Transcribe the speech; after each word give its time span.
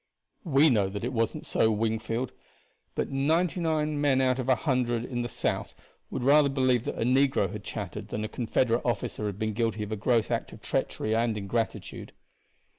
We 0.47 0.71
know 0.71 0.89
that 0.89 1.03
it 1.03 1.13
wasn't 1.13 1.45
so, 1.45 1.71
Wingfield; 1.71 2.31
but 2.95 3.11
ninety 3.11 3.59
nine 3.59 4.03
out 4.19 4.39
of 4.39 4.49
every 4.49 4.63
hundred 4.63 5.01
white 5.03 5.09
men 5.09 5.17
in 5.17 5.21
the 5.21 5.29
South 5.29 5.75
would 6.09 6.23
rather 6.23 6.49
believe 6.49 6.85
that 6.85 6.97
a 6.99 7.03
negro 7.05 7.51
had 7.51 7.63
chattered 7.63 8.07
than 8.07 8.21
that 8.23 8.31
a 8.31 8.33
Confederate 8.33 8.81
officer 8.83 9.27
had 9.27 9.37
been 9.37 9.53
guilty 9.53 9.83
of 9.83 9.91
a 9.91 9.95
gross 9.95 10.31
act 10.31 10.53
of 10.53 10.61
treachery 10.63 11.13
and 11.13 11.37
ingratitude." 11.37 12.13